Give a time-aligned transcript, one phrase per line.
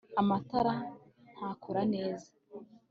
[0.21, 0.73] amatara
[1.33, 2.29] ntakora neza